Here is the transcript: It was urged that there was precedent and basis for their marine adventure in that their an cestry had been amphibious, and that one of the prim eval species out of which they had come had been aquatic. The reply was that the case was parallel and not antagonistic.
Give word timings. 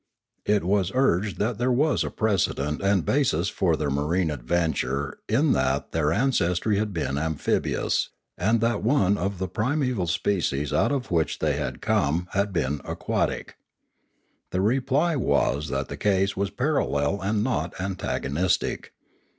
It 0.47 0.63
was 0.63 0.91
urged 0.95 1.37
that 1.37 1.59
there 1.59 1.71
was 1.71 2.03
precedent 2.15 2.81
and 2.81 3.05
basis 3.05 3.49
for 3.49 3.75
their 3.75 3.91
marine 3.91 4.31
adventure 4.31 5.19
in 5.29 5.51
that 5.51 5.91
their 5.91 6.11
an 6.11 6.31
cestry 6.31 6.79
had 6.79 6.91
been 6.91 7.19
amphibious, 7.19 8.09
and 8.35 8.61
that 8.61 8.81
one 8.81 9.15
of 9.15 9.37
the 9.37 9.47
prim 9.47 9.83
eval 9.83 10.07
species 10.07 10.73
out 10.73 10.91
of 10.91 11.11
which 11.11 11.37
they 11.37 11.53
had 11.55 11.83
come 11.83 12.27
had 12.31 12.51
been 12.51 12.81
aquatic. 12.83 13.57
The 14.49 14.61
reply 14.61 15.15
was 15.15 15.67
that 15.69 15.87
the 15.87 15.97
case 15.97 16.35
was 16.35 16.49
parallel 16.49 17.21
and 17.21 17.43
not 17.43 17.79
antagonistic. 17.79 18.93